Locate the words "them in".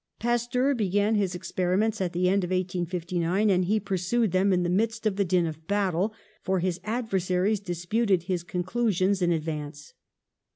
4.31-4.63